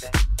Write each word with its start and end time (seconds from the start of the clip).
doings. 0.00 0.40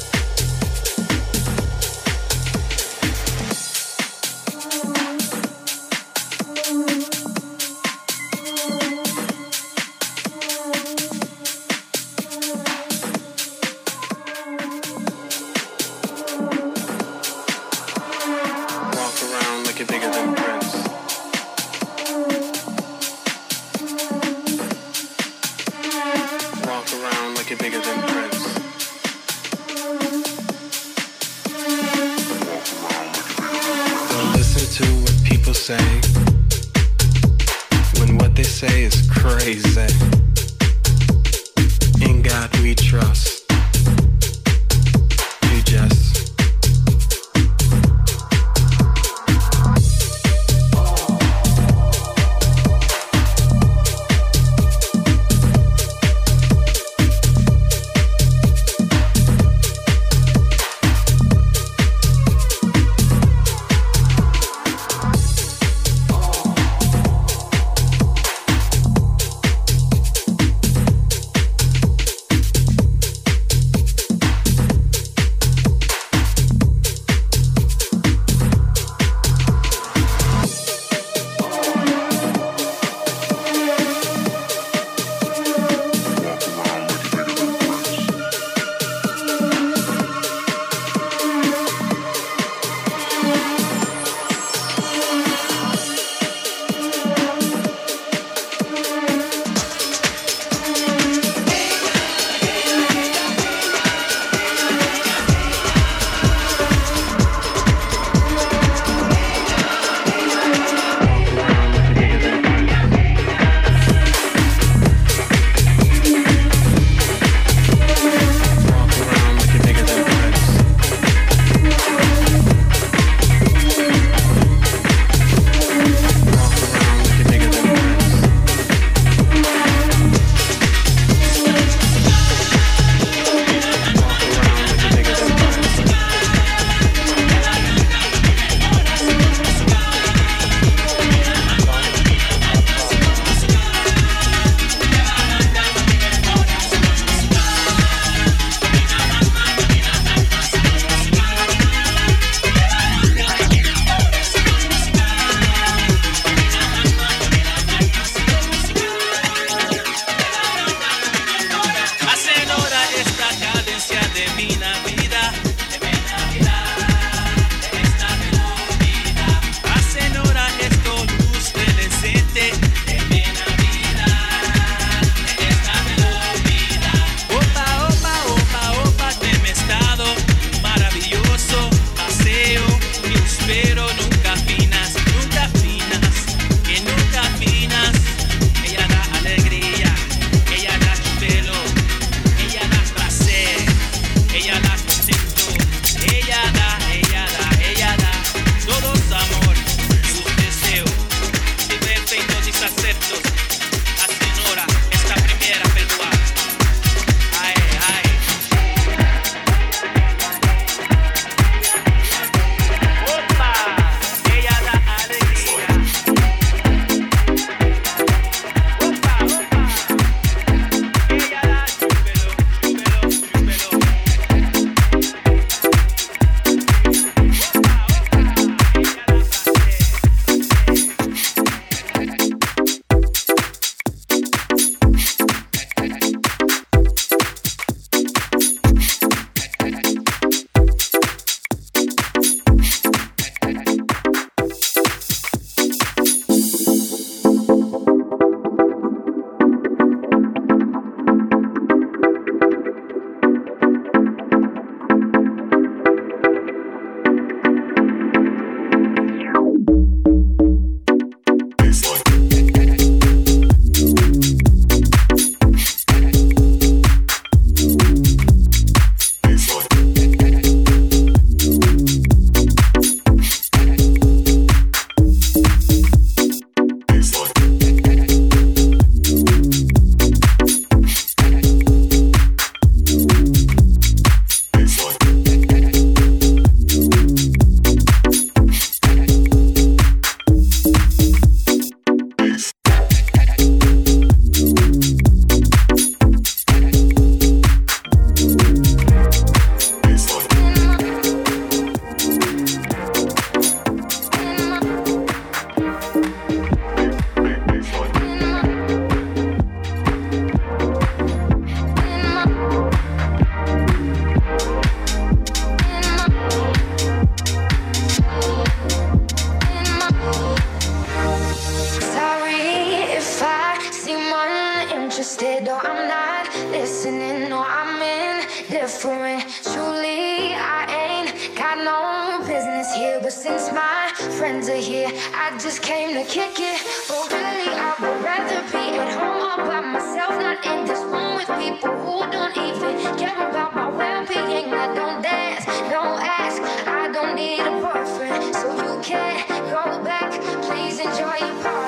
listening. 326.51 327.29
No, 327.29 327.43
I'm 327.47 327.79
indifferent. 327.81 329.23
Truly, 329.43 330.35
I 330.35 330.61
ain't 330.83 331.35
got 331.35 331.57
no 331.63 332.25
business 332.27 332.73
here. 332.75 332.99
But 333.01 333.13
since 333.13 333.51
my 333.53 333.91
friends 334.17 334.49
are 334.49 334.55
here, 334.71 334.91
I 335.15 335.37
just 335.39 335.61
came 335.63 335.93
to 335.93 336.03
kick 336.03 336.35
it. 336.39 336.59
But 336.87 337.11
really, 337.11 337.49
I 337.55 337.71
would 337.79 338.03
rather 338.03 338.41
be 338.51 338.65
at 338.77 338.91
home 338.99 339.21
all 339.29 339.37
by 339.47 339.61
myself, 339.61 340.11
not 340.19 340.45
in 340.45 340.65
this 340.65 340.83
room 340.91 341.15
with 341.15 341.31
people 341.39 341.73
who 341.83 342.11
don't 342.11 342.35
even 342.37 342.97
care 342.97 343.29
about 343.29 343.55
my 343.55 343.69
well 343.69 344.05
being. 344.05 344.53
I 344.53 344.67
don't 344.75 345.01
dance, 345.01 345.45
don't 345.71 346.01
ask. 346.03 346.41
I 346.67 346.91
don't 346.91 347.15
need 347.15 347.39
a 347.39 347.51
boyfriend. 347.63 348.35
So 348.35 348.47
you 348.59 348.81
can 348.83 349.15
go 349.55 349.83
back. 349.83 350.11
Please 350.43 350.79
enjoy 350.79 351.15
your 351.25 351.43
party. 351.43 351.60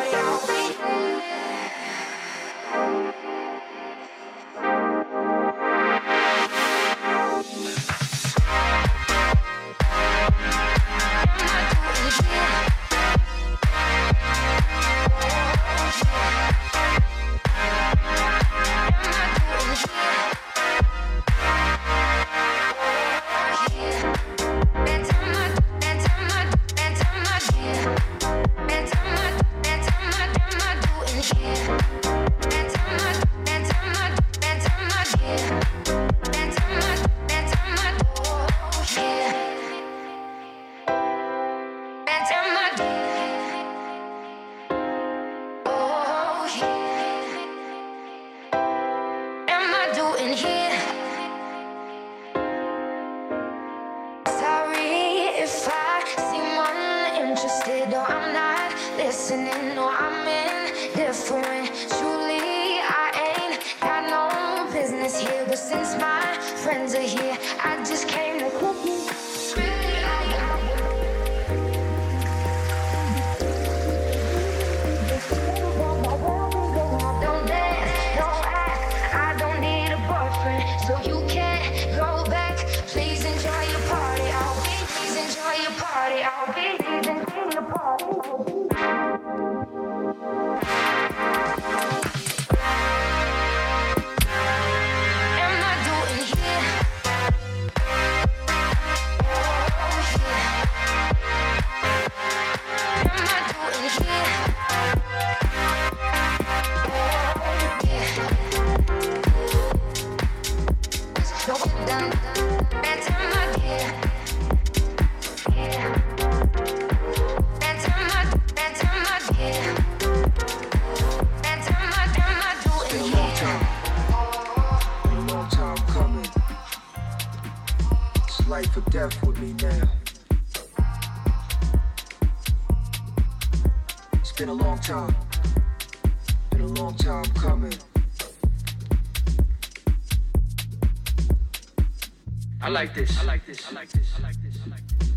Like 142.74 142.96
this. 142.96 143.18
I 143.20 143.24
like 143.24 143.46
this. 143.46 143.70
I 143.70 143.74
like 143.76 143.90
this. 143.90 144.10
I 144.18 144.22
like 144.24 144.42
this. 144.42 144.60
I 144.66 144.70
like 144.70 144.88
this. 144.88 145.12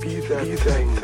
Be 0.00 0.20
that, 0.20 0.58
thing. 0.60 1.01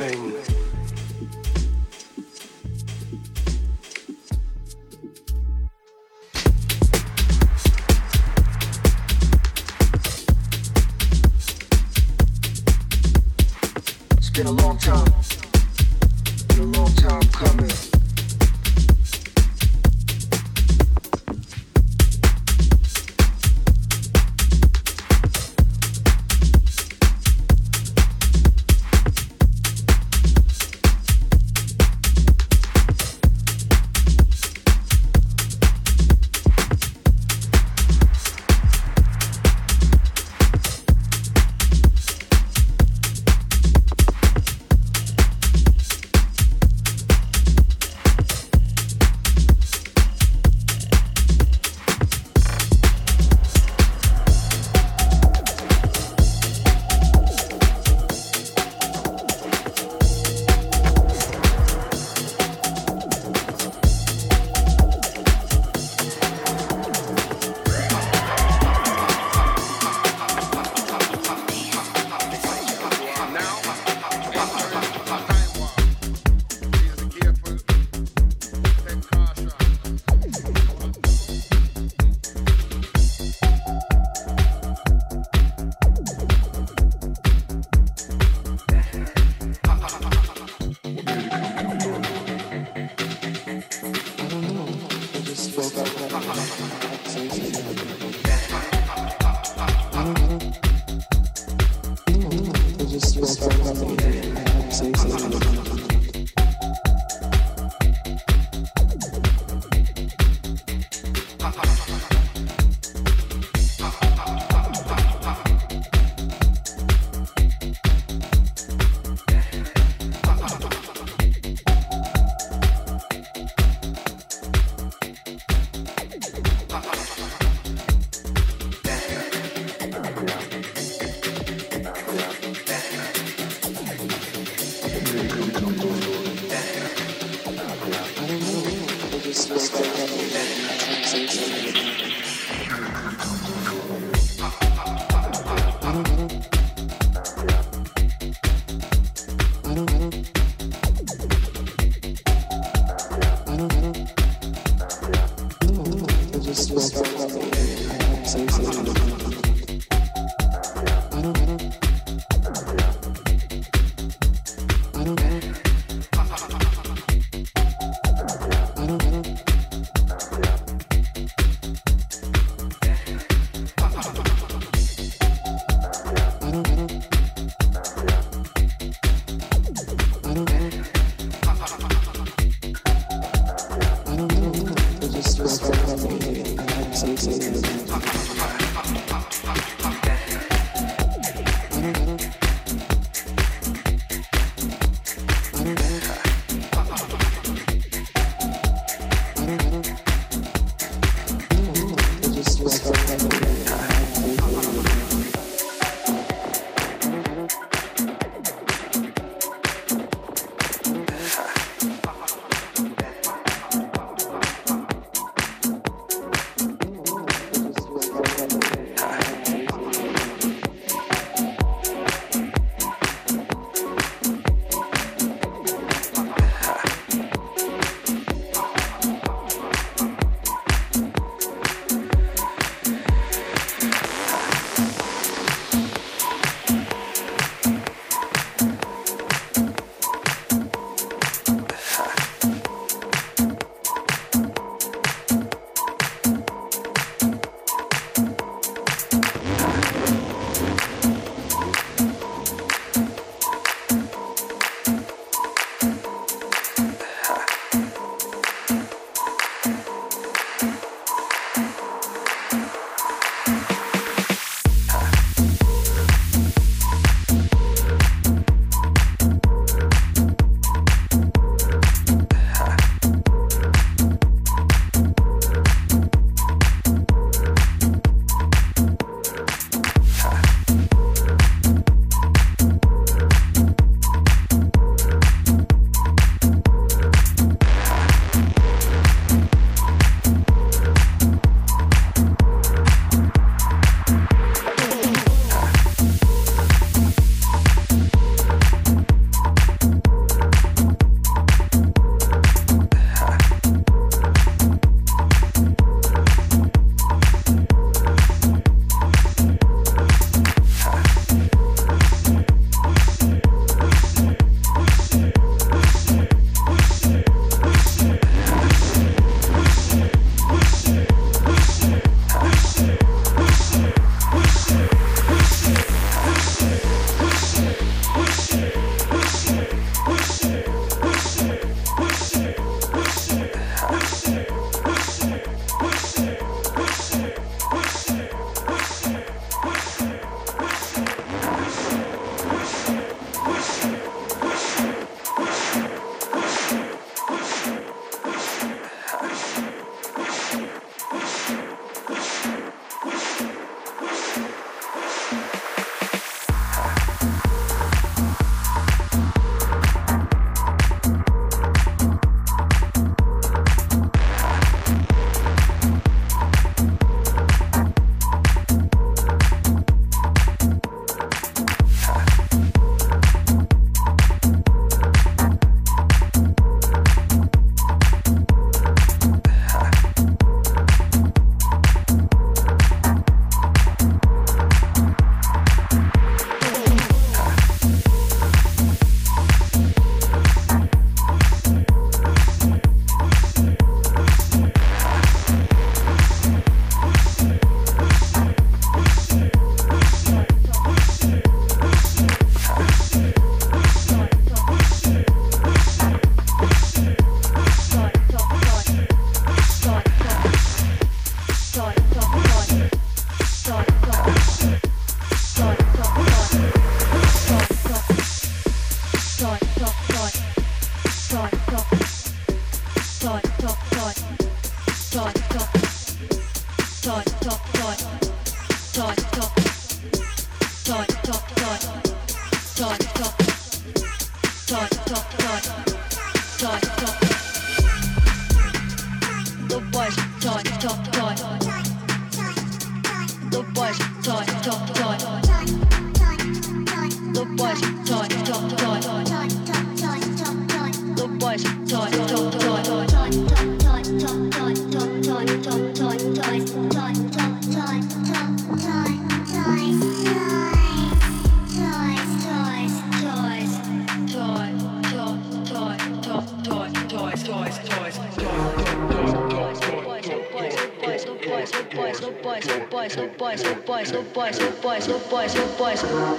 boys, 471.95 472.21
little 472.21 472.43
boys, 472.43 472.67
little 472.67 472.87
boys, 472.89 473.17
little 473.17 473.37
boys, 473.37 473.65
little 473.65 473.83
boys, 473.85 474.13
little 474.13 474.33
boys, 474.33 474.59
little 474.59 474.81
boys, 474.83 475.07
little 475.09 475.29
boys, 475.29 475.49
little 475.57 475.79
boys, 475.79 476.03
little 476.03 476.37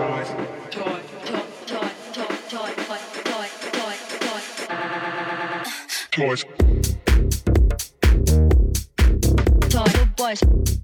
boys. 0.00 0.30
Toys. 6.10 6.44
Toys. 9.70 10.04
Toys. 10.16 10.79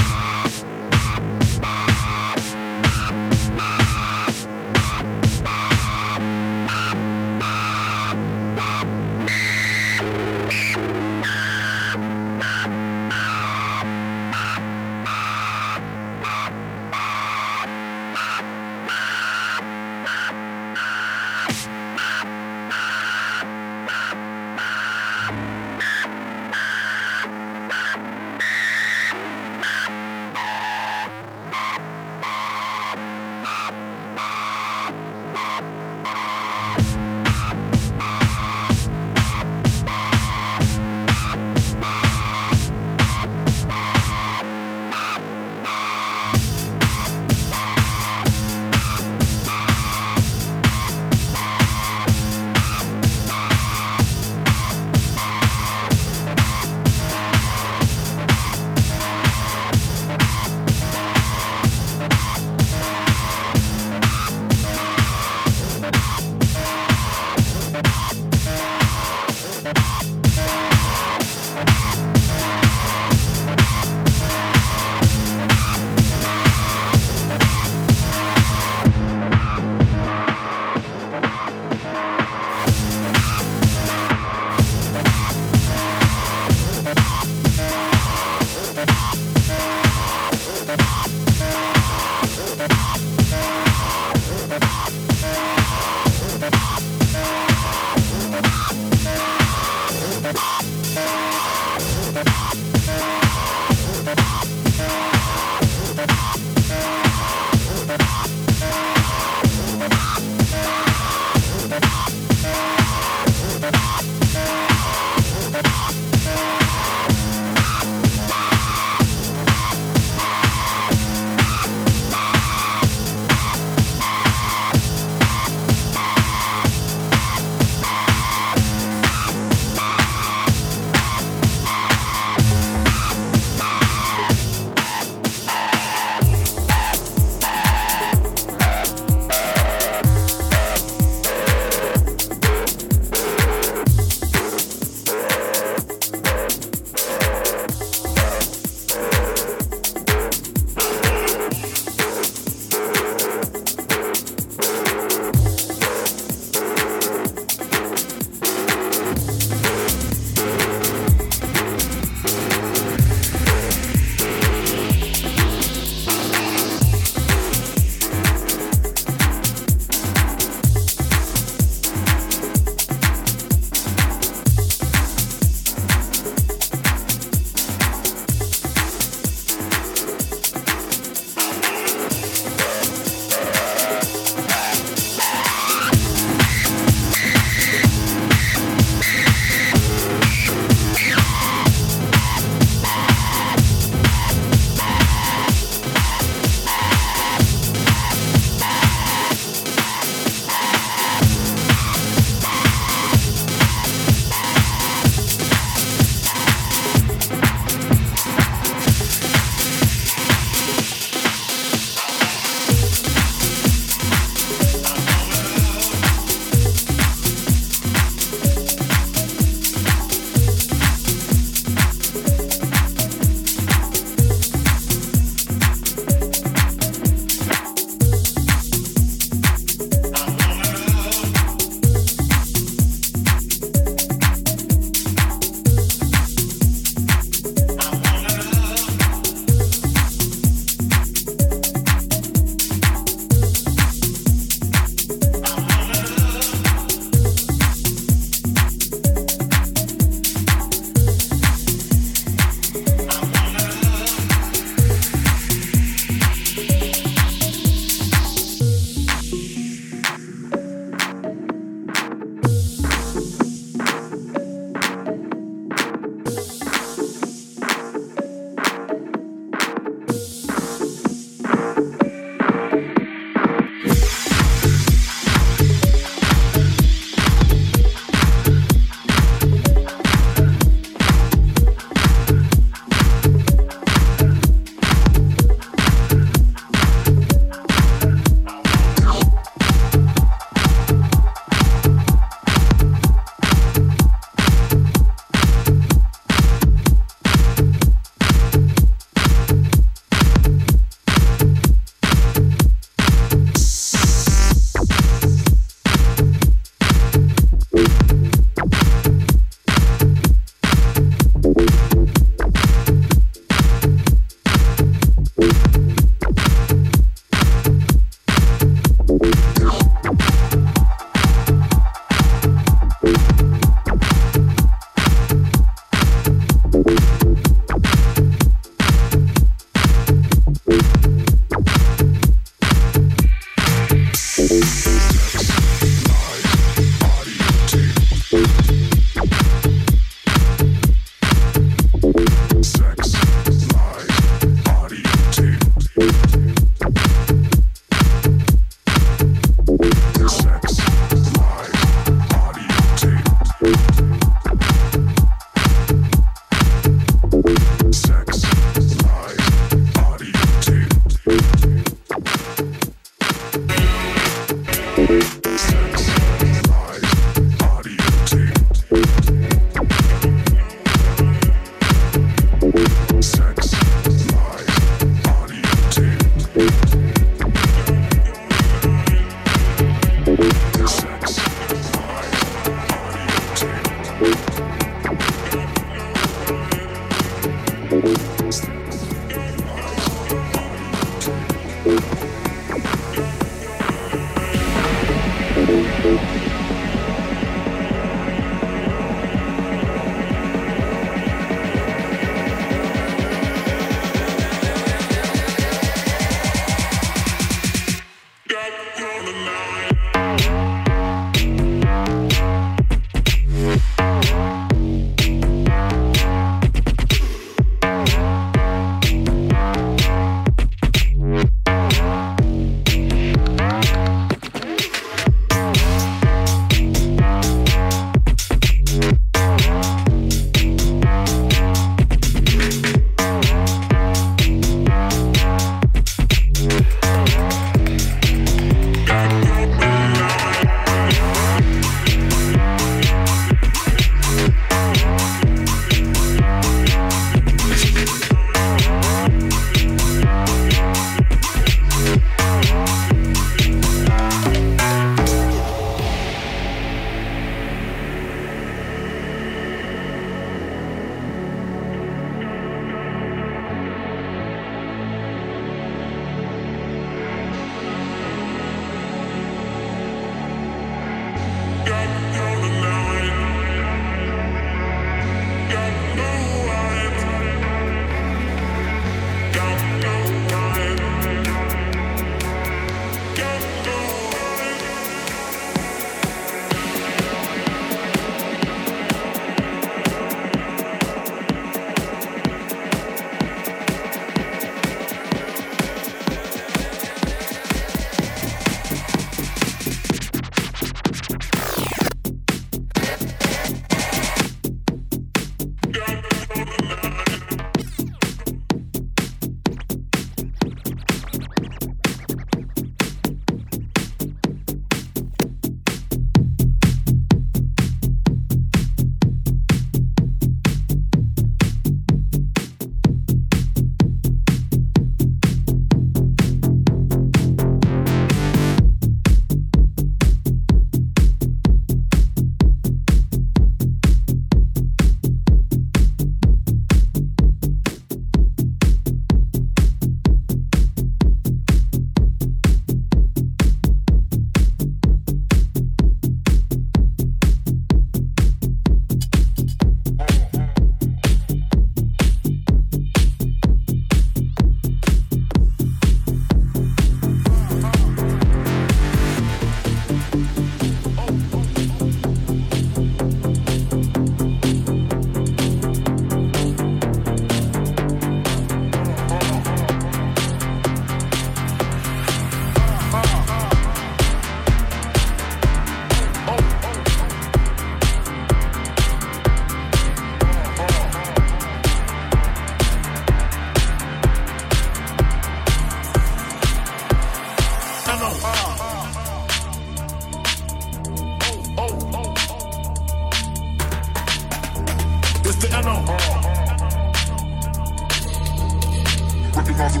you. 599.94 600.00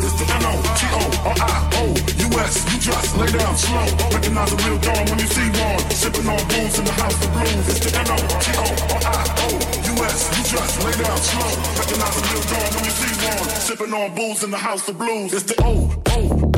It's 0.00 0.16
the 0.16 0.26
N-O-T-O-R-I-O 0.40 1.82
U-S, 2.30 2.54
you 2.72 2.78
just 2.80 3.16
lay 3.16 3.26
down 3.26 3.56
slow. 3.56 3.86
Recognize 4.12 4.52
real 4.64 4.78
when 5.10 5.18
you 5.18 5.26
see 5.26 5.48
one. 5.60 5.80
Sipping 5.90 6.28
on 6.28 6.40
booze 6.48 6.78
in 6.78 6.84
the 6.84 6.92
house 6.92 7.24
of 7.24 7.32
blues. 7.32 7.68
It's 7.68 7.80
the 7.80 7.92
N-O-T-O-R-I-O 7.98 9.48
U-S, 9.96 10.20
you 10.38 10.44
just 10.56 10.84
lay 10.84 10.92
down 11.04 11.18
slow. 11.18 11.52
Recognize 11.76 12.16
real 12.32 12.42
when 12.74 12.84
you 12.84 12.90
see 12.90 13.12
one. 13.26 13.48
Sipping 13.60 13.92
on 13.92 14.14
booze 14.14 14.44
in 14.44 14.50
the 14.50 14.58
house 14.58 14.88
of 14.88 14.96
blues. 14.96 15.32
It's 15.32 15.44
the 15.44 15.62
O-O 15.62 16.49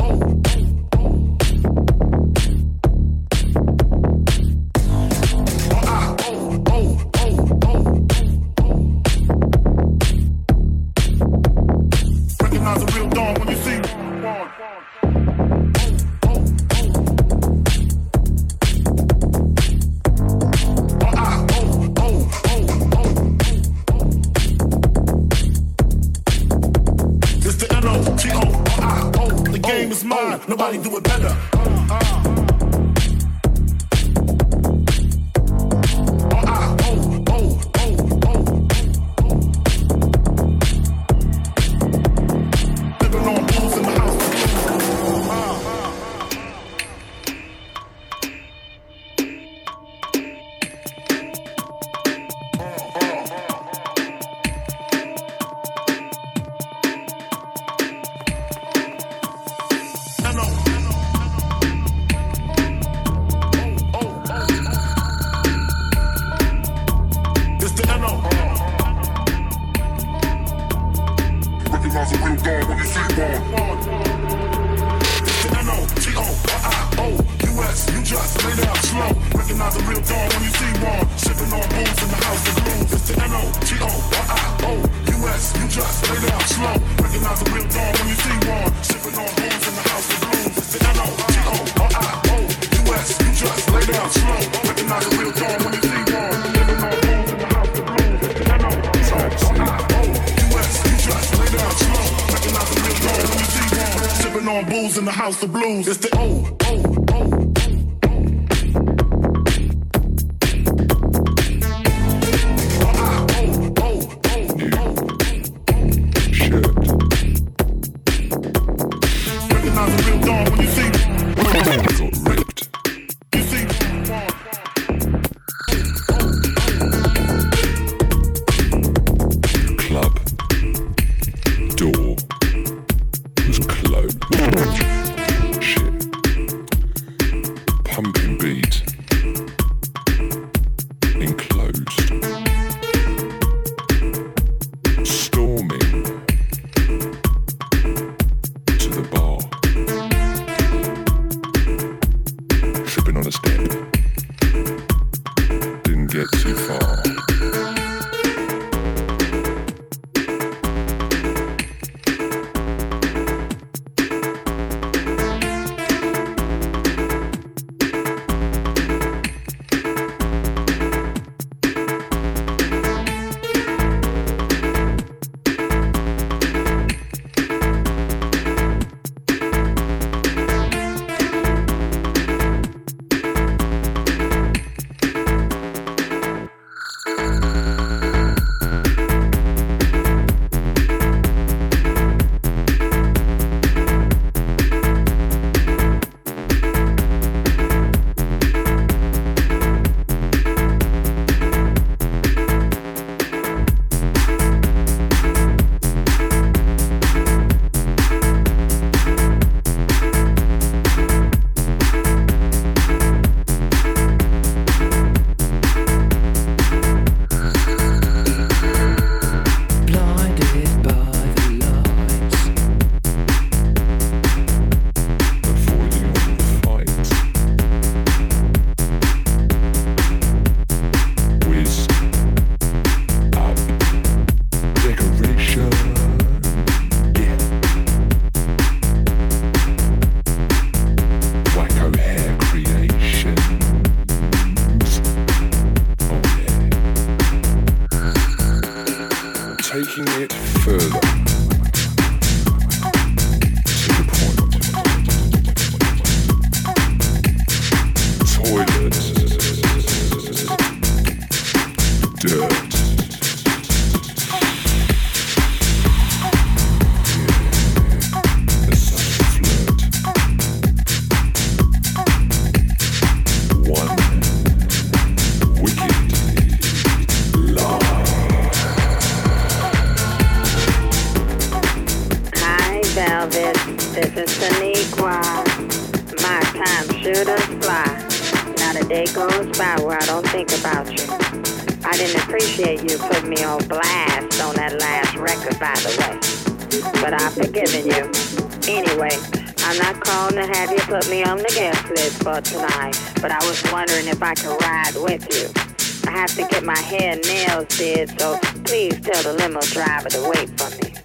I 304.33 304.35
can 304.35 304.57
ride 304.57 304.95
with 304.95 305.27
you. 305.35 306.09
I 306.11 306.17
have 306.17 306.35
to 306.37 306.47
get 306.49 306.63
my 306.63 306.75
hair 306.75 307.11
and 307.11 307.21
nails 307.21 307.67
did, 307.77 308.19
so 308.19 308.39
please 308.65 308.99
tell 309.01 309.21
the 309.21 309.33
limo 309.33 309.61
driver 309.61 310.09
to 310.09 310.27
wait 310.27 310.49
for 310.59 310.71
me. 310.81 310.95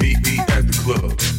Meet 0.00 0.26
me 0.26 0.38
at 0.38 0.66
the 0.66 0.80
club. 0.82 1.35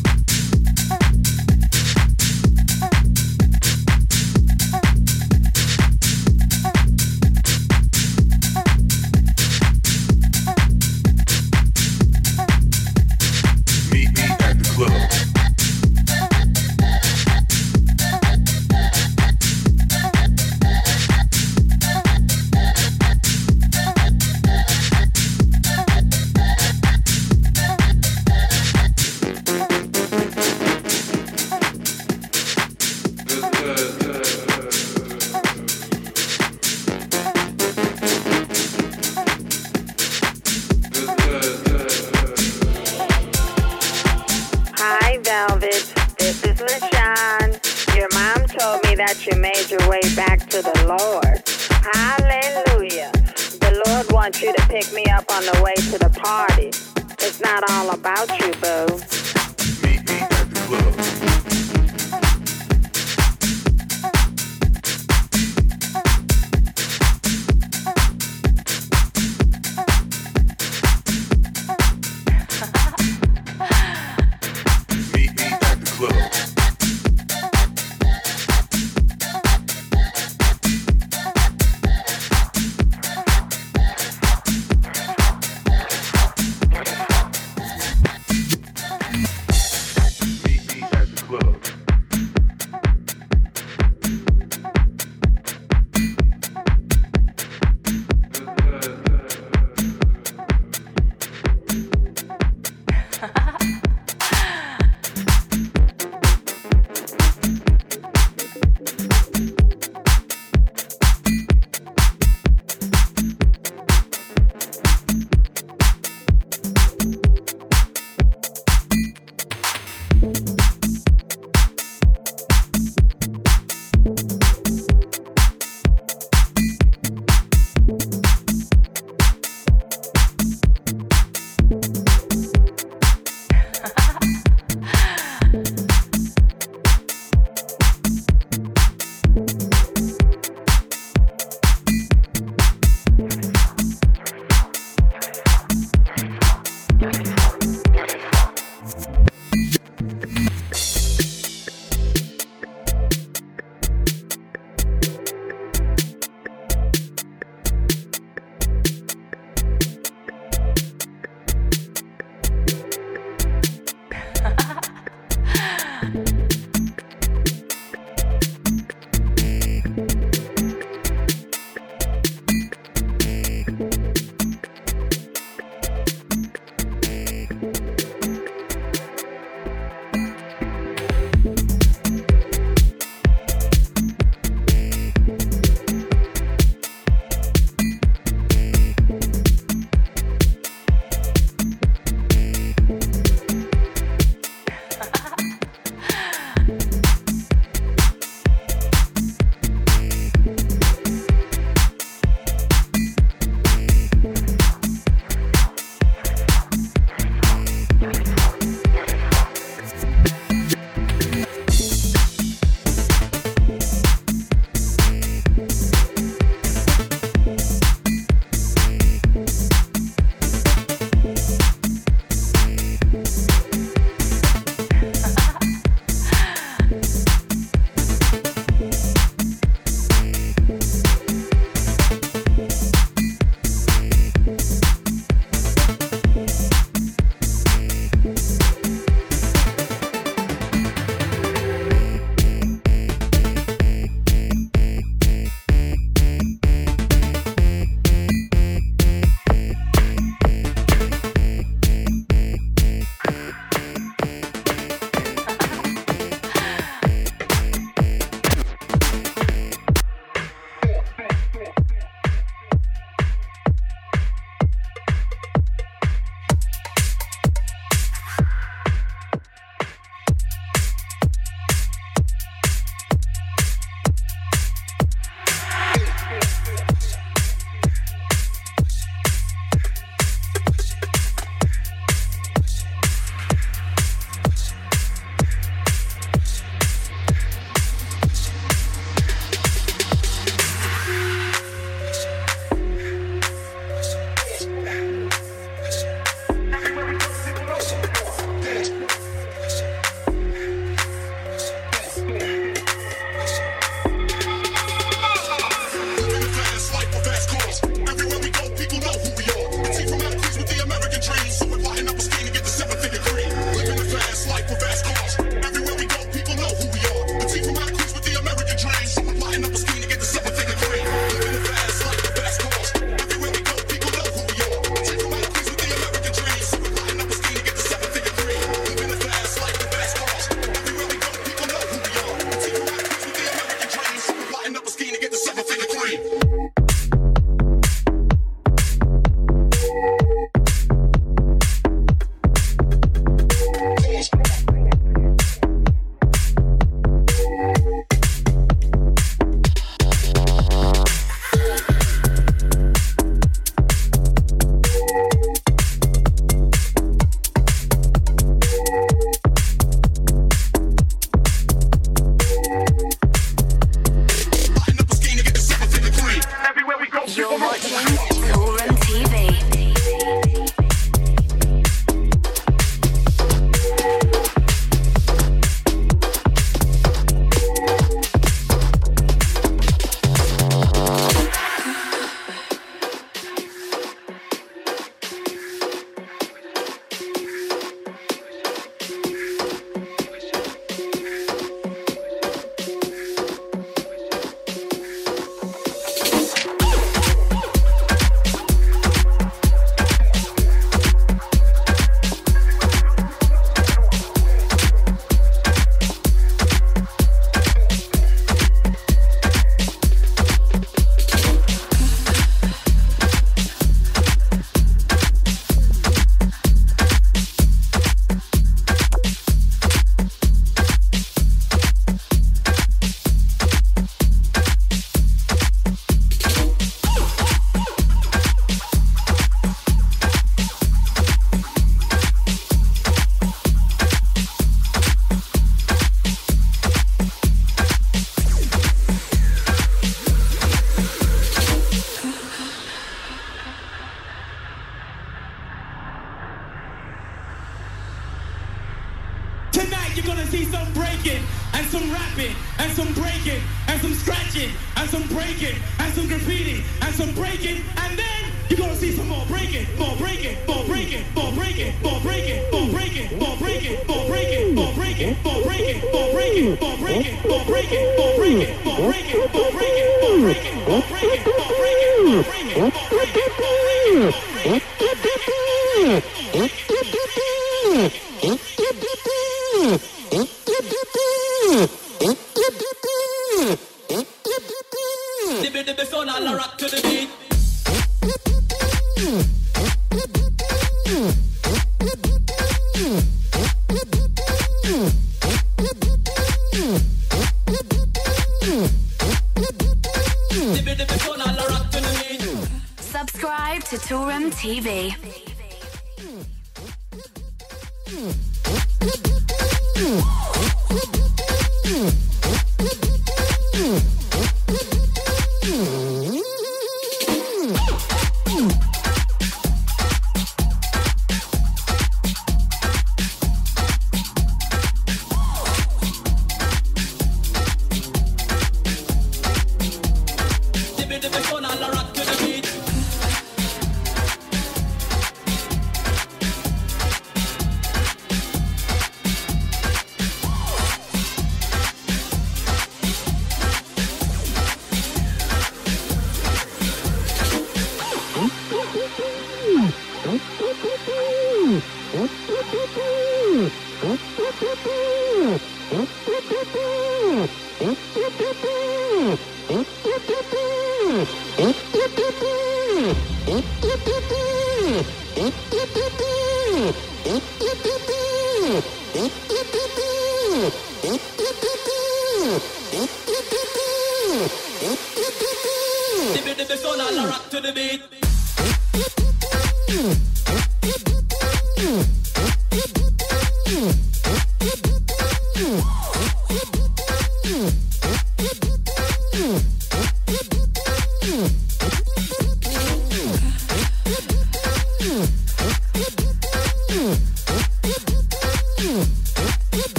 the 485.88 485.94
before, 485.94 486.26
now 486.26 486.54
rock 486.54 486.78
to 486.78 486.86
the 486.86 487.02
beat. 487.02 487.47